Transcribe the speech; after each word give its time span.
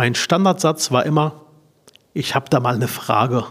Mein 0.00 0.14
Standardsatz 0.14 0.90
war 0.92 1.04
immer, 1.04 1.44
ich 2.14 2.34
habe 2.34 2.46
da 2.48 2.58
mal 2.58 2.74
eine 2.74 2.88
Frage. 2.88 3.44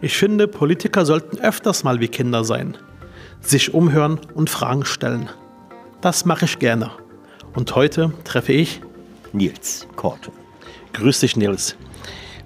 Ich 0.00 0.16
finde, 0.16 0.46
Politiker 0.46 1.04
sollten 1.04 1.40
öfters 1.40 1.82
mal 1.82 1.98
wie 1.98 2.06
Kinder 2.06 2.44
sein, 2.44 2.78
sich 3.40 3.74
umhören 3.74 4.20
und 4.32 4.48
Fragen 4.48 4.84
stellen. 4.84 5.28
Das 6.02 6.24
mache 6.24 6.44
ich 6.44 6.60
gerne. 6.60 6.92
Und 7.56 7.74
heute 7.74 8.12
treffe 8.22 8.52
ich 8.52 8.82
Nils 9.32 9.88
Korte. 9.96 10.30
Grüß 10.92 11.18
dich, 11.18 11.36
Nils. 11.36 11.74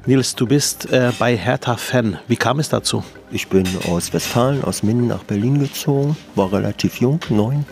Nils, 0.06 0.34
du 0.34 0.47
bist 0.47 0.91
äh, 0.91 1.12
bei 1.19 1.36
Hertha 1.36 1.77
Fan. 1.77 2.20
Wie 2.27 2.36
kam 2.36 2.58
es 2.58 2.70
dazu? 2.70 3.05
Ich 3.33 3.47
bin 3.47 3.65
aus 3.89 4.12
Westfalen, 4.12 4.65
aus 4.65 4.83
Minden 4.83 5.07
nach 5.07 5.23
Berlin 5.23 5.61
gezogen, 5.61 6.16
war 6.34 6.52
relativ 6.52 7.01
jung, 7.01 7.20
neun. 7.29 7.65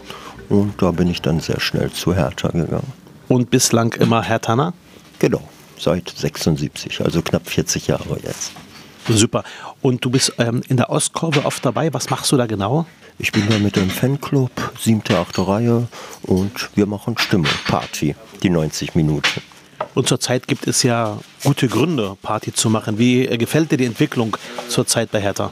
Und 0.49 0.81
da 0.81 0.93
bin 0.93 1.11
ich 1.11 1.21
dann 1.21 1.41
sehr 1.41 1.59
schnell 1.59 1.91
zu 1.91 2.15
Hertha 2.15 2.49
gegangen. 2.49 2.93
Und 3.27 3.51
bislang 3.51 3.93
immer 3.95 4.23
Herthaner? 4.23 4.73
Genau, 5.19 5.43
seit 5.77 6.09
76, 6.09 7.01
also 7.05 7.23
knapp 7.23 7.49
40 7.49 7.89
Jahre 7.89 8.21
jetzt. 8.23 8.53
Super. 9.09 9.43
Und 9.83 10.05
du 10.05 10.11
bist 10.11 10.35
ähm, 10.39 10.63
in 10.69 10.77
der 10.77 10.91
Ostkurve 10.91 11.45
oft 11.45 11.65
dabei. 11.65 11.93
Was 11.93 12.09
machst 12.09 12.31
du 12.31 12.37
da 12.37 12.47
genau? 12.47 12.87
Ich 13.19 13.33
bin 13.33 13.49
da 13.49 13.59
mit 13.59 13.75
dem 13.75 13.91
Fanclub, 13.91 14.51
siebte, 14.79 15.19
achte 15.19 15.47
Reihe 15.49 15.89
und 16.23 16.71
wir 16.77 16.87
machen 16.87 17.19
Stimmung, 17.19 17.51
Party, 17.67 18.15
die 18.45 18.51
90 18.51 18.95
Minuten. 18.95 19.43
Und 19.99 20.07
zurzeit 20.07 20.47
gibt 20.47 20.69
es 20.69 20.85
ja 20.85 21.19
gute 21.43 21.67
Gründe, 21.67 22.17
Party 22.23 22.53
zu 22.53 22.71
machen. 22.71 22.99
Wie 22.99 23.27
äh, 23.27 23.37
gefällt 23.37 23.73
dir 23.73 23.79
die 23.79 23.85
Entwicklung 23.85 24.37
zurzeit 24.69 25.11
bei 25.11 25.21
Hertha? 25.21 25.51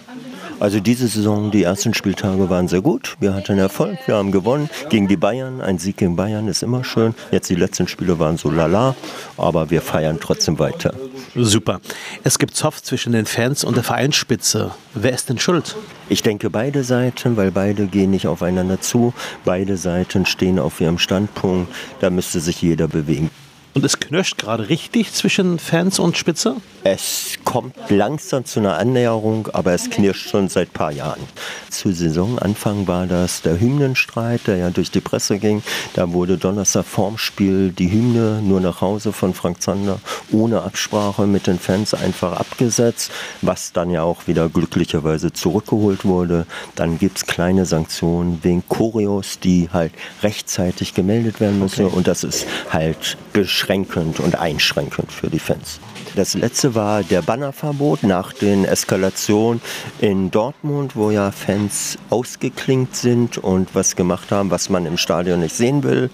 Also 0.61 0.79
diese 0.79 1.09
Saison, 1.09 1.51
die 1.51 1.65
ersten 1.65 1.95
Spieltage 1.95 2.49
waren 2.49 2.69
sehr 2.69 2.81
gut. 2.81 3.17
Wir 3.19 3.35
hatten 3.35 3.59
Erfolg, 3.59 3.99
wir 4.07 4.15
haben 4.15 4.31
gewonnen 4.31 4.71
gegen 4.89 5.09
die 5.09 5.17
Bayern. 5.17 5.61
Ein 5.61 5.79
Sieg 5.79 5.97
gegen 5.97 6.15
Bayern 6.15 6.47
ist 6.47 6.63
immer 6.63 6.85
schön. 6.85 7.13
Jetzt 7.33 7.51
die 7.51 7.57
letzten 7.57 7.89
Spiele 7.89 8.21
waren 8.21 8.37
so 8.37 8.49
lala, 8.49 8.95
aber 9.37 9.69
wir 9.71 9.83
feiern 9.83 10.19
trotzdem 10.21 10.61
weiter. 10.61 10.95
Super. 11.35 11.81
Es 12.23 12.39
gibt 12.39 12.55
Zoff 12.55 12.81
zwischen 12.81 13.15
den 13.15 13.27
Fans 13.27 13.65
und 13.65 13.75
der 13.77 13.83
Vereinsspitze. 13.83 14.71
Wer 14.95 15.13
ist 15.13 15.29
denn 15.29 15.41
schuld? 15.41 15.75
Ich 16.09 16.23
denke 16.23 16.51
beide 16.51 16.85
Seiten, 16.85 17.37
weil 17.37 17.51
beide 17.51 17.87
gehen 17.87 18.13
nicht 18.13 18.29
aufeinander 18.29 18.81
zu. 18.81 19.13
Beide 19.45 19.77
Seiten 19.77 20.25
stehen 20.25 20.61
auf 20.61 20.81
ihrem 20.81 20.99
Standpunkt. 20.99 21.75
Da 21.99 22.11
müsste 22.11 22.39
sich 22.39 22.63
jeder 22.63 22.87
bewegen. 22.87 23.29
Und 23.77 23.85
es 23.85 24.01
knirscht 24.01 24.39
gerade 24.39 24.71
richtig 24.71 25.13
zwischen 25.13 25.59
Fans 25.59 25.99
und 25.99 26.17
Spitze? 26.17 26.57
Es 26.83 27.35
kommt 27.45 27.75
langsam 27.91 28.47
zu 28.47 28.61
einer 28.61 28.79
Annäherung, 28.79 29.49
aber 29.53 29.75
es 29.75 29.91
knirscht 29.91 30.31
schon 30.31 30.49
seit 30.49 30.69
ein 30.69 30.73
paar 30.73 30.93
Jahren. 30.93 31.21
Zu 31.69 31.93
Saisonanfang 31.93 32.87
war 32.87 33.07
das 33.07 33.43
der 33.43 33.61
Hymnenstreit, 33.61 34.47
der 34.47 34.57
ja 34.57 34.71
durch 34.71 34.91
die 34.91 35.03
Presse 35.03 35.39
ging. 35.39 35.63
Da 35.93 36.13
wurde 36.13 36.39
Donnerstag 36.39 36.87
vorm 36.87 37.19
Spiel 37.19 37.71
die 37.71 37.91
Hymne 37.91 38.41
nur 38.43 38.63
nach 38.63 38.81
Hause 38.81 39.13
von 39.13 39.35
Frank 39.35 39.61
Zander 39.61 40.01
ohne 40.33 40.63
Absprache 40.63 41.27
mit 41.27 41.47
den 41.47 41.59
Fans 41.59 41.93
einfach 41.93 42.33
abgesetzt, 42.33 43.11
was 43.43 43.73
dann 43.73 43.91
ja 43.91 44.05
auch 44.05 44.27
wieder 44.27 44.49
glücklicherweise 44.49 45.35
zurückgeholt 45.35 46.07
wurde. 46.07 46.47
Dann 46.77 46.99
gibt 46.99 47.19
es 47.19 47.27
kleine 47.27 47.67
Sanktionen 47.67 48.39
wegen 48.43 48.67
Choreos, 48.69 49.39
die 49.39 49.69
halt 49.71 49.93
rechtzeitig 50.23 50.95
gemeldet 50.95 51.41
werden 51.41 51.59
müssen. 51.59 51.85
Okay. 51.85 51.97
Und 51.97 52.09
das 52.09 52.25
ist 52.25 52.47
halt 52.71 53.19
beschränkt 53.35 53.66
beschränkend 53.67 54.21
und 54.21 54.39
einschränkend 54.39 55.11
für 55.11 55.29
die 55.29 55.41
Fans. 55.41 55.81
Das 56.15 56.35
letzte 56.35 56.77
war 56.77 57.03
der 57.03 57.21
Bannerverbot 57.21 58.05
nach 58.05 58.33
den 58.33 58.65
Eskalationen 58.65 59.61
in 60.01 60.31
Dortmund, 60.31 60.95
wo 60.95 61.11
ja 61.11 61.33
Fans 61.33 61.99
ausgeklingt 62.09 62.95
sind 62.95 63.39
und 63.39 63.75
was 63.75 63.97
gemacht 63.97 64.31
haben, 64.31 64.53
was 64.53 64.71
man 64.71 64.87
im 64.87 64.97
Stadion 64.97 65.41
nicht 65.41 65.57
sehen 65.57 65.83
will. 65.83 66.11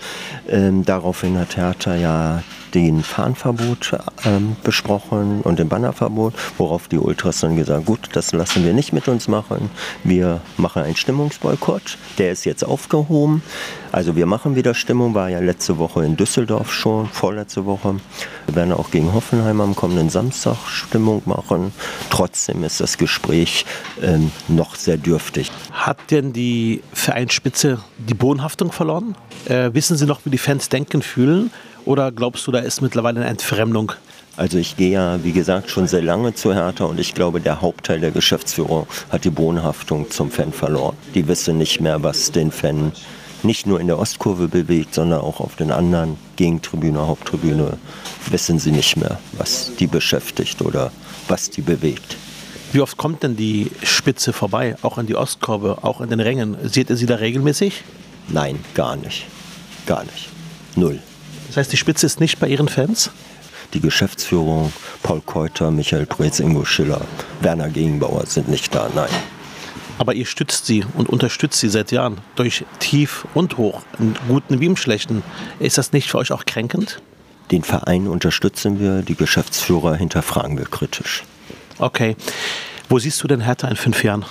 Ähm, 0.49 0.85
daraufhin 0.85 1.39
hat 1.39 1.57
Hertha 1.59 1.95
ja 1.95 2.43
den 2.75 3.03
Fahnenverbot 3.03 3.99
ähm, 4.25 4.57
besprochen 4.63 5.41
und 5.43 5.59
den 5.59 5.69
Bannerverbot, 5.69 6.35
worauf 6.59 6.89
die 6.89 6.99
Ultras 6.99 7.41
dann 7.41 7.57
gesagt, 7.57 7.87
gut, 7.87 8.09
das 8.13 8.33
lassen 8.33 8.65
wir 8.65 8.73
nicht 8.73 8.93
mit 8.93 9.09
uns 9.09 9.29
machen. 9.29 9.71
Wir 10.05 10.41
machen 10.57 10.83
einen 10.83 10.97
Stimmungsboykott. 10.97 11.99
Der 12.19 12.33
ist 12.33 12.45
jetzt 12.45 12.65
aufgehoben. 12.65 13.43
Also 13.93 14.17
wir 14.17 14.25
machen 14.25 14.57
wieder 14.57 14.75
Stimmung, 14.75 15.15
war 15.15 15.29
ja 15.29 15.41
letzte 15.41 15.77
Woche 15.77 16.05
in 16.05 16.17
Düsseldorf 16.17 16.73
schon, 16.73 17.07
vorletzte 17.09 17.67
Woche. 17.67 17.97
Wir 18.47 18.55
werden 18.55 18.73
auch 18.73 18.91
gegen 18.91 19.13
Hoffenheim 19.13 19.61
am 19.61 19.77
kommenden 19.77 20.09
Samstag 20.09 20.57
Stimmung 20.67 21.23
machen. 21.27 21.73
Trotzdem 22.09 22.65
ist 22.65 22.81
das 22.81 22.97
Gespräch 22.97 23.67
ähm, 24.01 24.31
noch 24.49 24.77
sehr 24.77 24.97
dürftig. 24.97 25.51
Hat 25.73 26.11
denn 26.11 26.33
die 26.33 26.83
Vereinsspitze 26.95 27.81
die 27.99 28.15
Bodenhaftung 28.15 28.73
verloren? 28.73 29.15
Äh, 29.47 29.75
wissen 29.75 29.97
Sie 29.97 30.07
noch, 30.07 30.25
wie 30.25 30.31
die 30.31 30.39
Fans 30.39 30.71
denken, 30.71 31.03
fühlen? 31.03 31.51
Oder 31.85 32.13
glaubst 32.13 32.47
du, 32.47 32.53
da 32.53 32.61
ist 32.61 32.81
mittlerweile 32.81 33.21
eine 33.21 33.29
Entfremdung? 33.29 33.93
Also 34.37 34.57
ich 34.57 34.77
gehe 34.77 34.93
ja, 34.93 35.23
wie 35.25 35.33
gesagt, 35.33 35.69
schon 35.69 35.87
sehr 35.87 36.03
lange 36.03 36.35
zu 36.35 36.55
Hertha 36.55 36.85
und 36.85 36.99
ich 36.99 37.13
glaube, 37.13 37.41
der 37.41 37.61
Hauptteil 37.61 38.01
der 38.01 38.13
Geschäftsführung 38.13 38.87
hat 39.11 39.25
die 39.25 39.31
Bodenhaftung 39.31 40.11
zum 40.11 40.31
Fan 40.31 40.53
verloren. 40.53 40.97
Die 41.15 41.29
wissen 41.29 41.59
nicht 41.59 41.81
mehr, 41.81 42.03
was 42.03 42.33
den 42.33 42.51
Fan 42.51 42.93
nicht 43.43 43.67
nur 43.67 43.81
in 43.81 43.89
der 43.89 43.99
Ostkurve 43.99 44.49
bewegt, 44.49 44.95
sondern 44.95 45.21
auch 45.21 45.41
auf 45.41 45.57
den 45.57 45.71
anderen 45.71 46.17
Gegentribüne, 46.37 47.07
Haupttribüne, 47.07 47.77
wissen 48.31 48.59
sie 48.59 48.71
nicht 48.71 48.97
mehr, 48.97 49.19
was 49.33 49.73
die 49.79 49.87
beschäftigt 49.87 50.63
oder 50.63 50.93
was 51.29 51.51
die 51.51 51.61
bewegt. 51.61 52.17
Wie 52.73 52.81
oft 52.81 52.97
kommt 52.97 53.23
denn 53.23 53.37
die 53.37 53.71
Spitze 53.83 54.33
vorbei, 54.33 54.77
auch 54.81 54.97
in 54.97 55.07
die 55.07 55.17
Ostkurve, 55.17 55.79
auch 55.83 56.01
in 56.01 56.09
den 56.09 56.21
Rängen? 56.21 56.57
Seht 56.63 56.89
ihr 56.89 56.97
sie 56.97 57.07
da 57.07 57.17
regelmäßig? 57.17 57.83
Nein, 58.29 58.59
gar 58.73 58.97
nicht. 58.97 59.27
Gar 59.85 60.05
nicht. 60.05 60.31
Null. 60.75 61.01
Das 61.53 61.59
heißt, 61.59 61.73
die 61.73 61.77
Spitze 61.77 62.07
ist 62.07 62.19
nicht 62.19 62.41
bei 62.41 62.49
Ihren 62.49 62.67
Fans? 62.67 63.11
Die 63.75 63.81
Geschäftsführung, 63.81 64.73
Paul 65.03 65.21
Keuter, 65.21 65.71
Michael 65.71 66.07
Preetz, 66.07 66.41
Ingo 66.41 66.65
Schiller, 66.65 67.03
Werner 67.43 67.69
Gegenbauer 67.69 68.25
sind 68.25 68.49
nicht 68.49 68.75
da, 68.75 68.89
nein. 68.95 69.11
Aber 69.99 70.15
ihr 70.15 70.25
stützt 70.25 70.65
sie 70.65 70.83
und 70.97 71.11
unterstützt 71.11 71.61
sie 71.61 71.69
seit 71.69 71.93
Jahren 71.93 72.23
durch 72.37 72.65
tief 72.79 73.27
und 73.35 73.59
hoch, 73.59 73.83
in 73.99 74.15
guten 74.29 74.61
wie 74.61 74.65
im 74.65 74.79
schlechten. 74.79 75.23
Ist 75.59 75.77
das 75.77 75.93
nicht 75.93 76.09
für 76.09 76.17
euch 76.17 76.33
auch 76.33 76.47
kränkend? 76.47 77.03
Den 77.51 77.65
Verein 77.65 78.09
unterstützen 78.09 78.81
wir, 78.81 79.03
die 79.03 79.15
Geschäftsführer 79.15 79.95
hinterfragen 79.95 80.57
wir 80.57 80.65
kritisch. 80.65 81.23
Okay. 81.77 82.17
Wo 82.89 82.99
siehst 82.99 83.23
du 83.23 83.29
denn 83.29 83.43
Hertha 83.43 83.69
in 83.69 83.77
fünf 83.77 84.03
Jahren? 84.03 84.25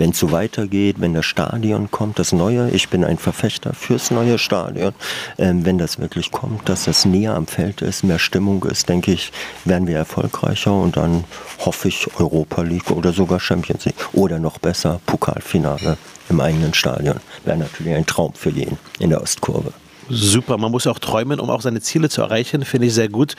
Wenn 0.00 0.10
es 0.10 0.18
so 0.18 0.32
weitergeht, 0.32 0.96
wenn 0.98 1.12
das 1.12 1.26
Stadion 1.26 1.90
kommt, 1.90 2.18
das 2.18 2.32
neue, 2.32 2.70
ich 2.70 2.88
bin 2.88 3.04
ein 3.04 3.18
Verfechter 3.18 3.74
fürs 3.74 4.10
neue 4.10 4.38
Stadion, 4.38 4.94
ähm, 5.36 5.66
wenn 5.66 5.76
das 5.76 5.98
wirklich 5.98 6.30
kommt, 6.32 6.68
dass 6.70 6.84
das 6.84 7.04
näher 7.04 7.34
am 7.34 7.46
Feld 7.46 7.82
ist, 7.82 8.02
mehr 8.02 8.18
Stimmung 8.18 8.64
ist, 8.64 8.88
denke 8.88 9.12
ich, 9.12 9.30
werden 9.66 9.86
wir 9.86 9.98
erfolgreicher 9.98 10.72
und 10.72 10.96
dann 10.96 11.24
hoffe 11.58 11.88
ich 11.88 12.08
Europa 12.18 12.62
League 12.62 12.90
oder 12.90 13.12
sogar 13.12 13.40
Champions 13.40 13.84
League 13.84 14.08
oder 14.14 14.38
noch 14.38 14.58
besser 14.58 15.00
Pokalfinale 15.04 15.98
im 16.30 16.40
eigenen 16.40 16.72
Stadion. 16.72 17.20
Wäre 17.44 17.58
natürlich 17.58 17.94
ein 17.94 18.06
Traum 18.06 18.32
für 18.32 18.50
jeden 18.50 18.78
in 18.98 19.10
der 19.10 19.20
Ostkurve. 19.20 19.72
Super, 20.08 20.58
man 20.58 20.72
muss 20.72 20.88
auch 20.88 20.98
träumen, 20.98 21.38
um 21.38 21.50
auch 21.50 21.60
seine 21.60 21.80
Ziele 21.80 22.08
zu 22.08 22.22
erreichen, 22.22 22.64
finde 22.64 22.88
ich 22.88 22.94
sehr 22.94 23.08
gut. 23.08 23.36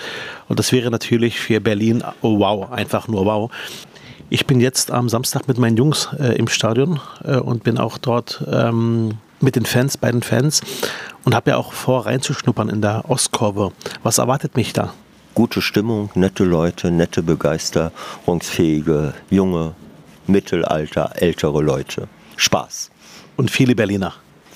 Und 0.47 0.57
das 0.57 0.71
wäre 0.71 0.89
natürlich 0.89 1.37
für 1.37 1.59
Berlin, 1.59 2.01
oh 2.21 2.39
wow, 2.39 2.71
einfach 2.71 3.09
nur 3.09 3.25
wow. 3.25 3.51
Ich 4.33 4.47
bin 4.47 4.61
jetzt 4.61 4.91
am 4.91 5.09
Samstag 5.09 5.49
mit 5.49 5.57
meinen 5.57 5.75
Jungs 5.75 6.07
äh, 6.17 6.37
im 6.37 6.47
Stadion 6.47 7.01
äh, 7.25 7.35
und 7.35 7.65
bin 7.65 7.77
auch 7.77 7.97
dort 7.97 8.41
ähm, 8.49 9.17
mit 9.41 9.57
den 9.57 9.65
Fans, 9.65 9.97
bei 9.97 10.09
den 10.09 10.23
Fans 10.23 10.61
und 11.25 11.35
habe 11.35 11.49
ja 11.49 11.57
auch 11.57 11.73
vor, 11.73 12.05
reinzuschnuppern 12.05 12.69
in 12.69 12.81
der 12.81 13.09
Ostkurve. 13.09 13.73
Was 14.03 14.19
erwartet 14.19 14.55
mich 14.55 14.71
da? 14.71 14.93
Gute 15.35 15.61
Stimmung, 15.61 16.11
nette 16.15 16.45
Leute, 16.45 16.91
nette, 16.91 17.21
begeisterungsfähige, 17.23 19.13
junge, 19.29 19.73
Mittelalter, 20.27 21.11
ältere 21.15 21.61
Leute. 21.61 22.07
Spaß. 22.37 22.89
Und 23.35 23.51
viele 23.51 23.75
Berliner. 23.75 24.13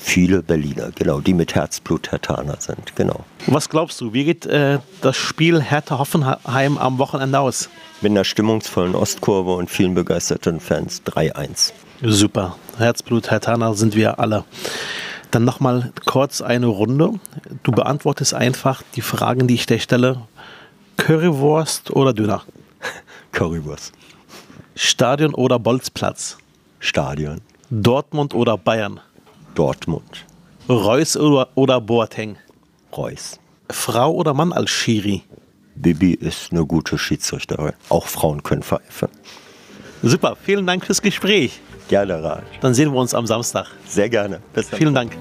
Viele 0.07 0.43
Berliner, 0.43 0.91
genau, 0.93 1.19
die 1.19 1.33
mit 1.33 1.55
Herzblut 1.55 2.11
Hertaner 2.11 2.57
sind, 2.59 2.95
genau. 2.95 3.25
Was 3.47 3.69
glaubst 3.69 3.99
du, 3.99 4.13
wie 4.13 4.23
geht 4.23 4.45
äh, 4.45 4.77
das 5.01 5.17
Spiel 5.17 5.59
Hertha-Hoffenheim 5.59 6.77
am 6.77 6.99
Wochenende 6.99 7.39
aus? 7.39 7.69
Mit 8.01 8.11
einer 8.11 8.23
stimmungsvollen 8.23 8.93
Ostkurve 8.93 9.55
und 9.55 9.67
vielen 9.69 9.95
begeisterten 9.95 10.59
Fans 10.59 11.01
3-1. 11.07 11.73
Super. 12.03 12.55
Herzblut 12.77 13.31
Hertaner 13.31 13.73
sind 13.73 13.95
wir 13.95 14.19
alle. 14.19 14.45
Dann 15.31 15.43
nochmal 15.43 15.91
kurz 16.05 16.39
eine 16.39 16.67
Runde. 16.67 17.13
Du 17.63 17.71
beantwortest 17.71 18.35
einfach 18.35 18.83
die 18.95 19.01
Fragen, 19.01 19.47
die 19.47 19.55
ich 19.55 19.65
dir 19.65 19.79
stelle. 19.79 20.21
Currywurst 20.97 21.89
oder 21.89 22.13
Döner? 22.13 22.43
Currywurst. 23.31 23.91
Stadion 24.75 25.33
oder 25.33 25.57
Bolzplatz? 25.57 26.37
Stadion. 26.79 27.41
Dortmund 27.71 28.35
oder 28.35 28.55
Bayern? 28.55 29.01
Dortmund. 29.55 30.25
Reus 30.69 31.17
oder, 31.17 31.49
oder 31.55 31.81
Boateng? 31.81 32.37
Reus. 32.95 33.39
Frau 33.69 34.13
oder 34.13 34.33
Mann 34.33 34.53
als 34.53 34.69
Schiri? 34.69 35.23
Bibi 35.75 36.13
ist 36.13 36.51
eine 36.51 36.65
gute 36.65 36.97
Schiedsrichterin. 36.97 37.73
Auch 37.89 38.07
Frauen 38.07 38.43
können 38.43 38.63
pfeifen. 38.63 39.09
Super, 40.03 40.37
vielen 40.41 40.65
Dank 40.67 40.85
fürs 40.85 41.01
Gespräch. 41.01 41.59
Gerne, 41.87 42.23
Raj. 42.23 42.43
Dann 42.61 42.73
sehen 42.73 42.91
wir 42.93 42.99
uns 42.99 43.13
am 43.13 43.27
Samstag. 43.27 43.67
Sehr 43.87 44.09
gerne. 44.09 44.41
Bis 44.53 44.69
dann. 44.69 44.77
Vielen 44.77 44.93
Dank. 44.93 45.17